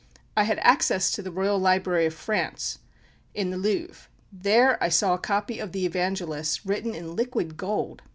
I 0.35 0.45
had 0.45 0.57
access 0.63 1.11
to 1.11 1.21
the 1.21 1.29
Royal 1.29 1.59
Library 1.59 2.07
of 2.07 2.15
France, 2.15 2.79
in 3.35 3.51
the 3.51 3.57
Louvre. 3.57 4.07
There 4.33 4.83
I 4.83 4.89
saw 4.89 5.13
a 5.13 5.19
copy 5.19 5.59
of 5.59 5.73
the 5.73 5.85
Evangelists, 5.85 6.65
written 6.65 6.95
in 6.95 7.15
liquid 7.15 7.55
gold! 7.55 8.01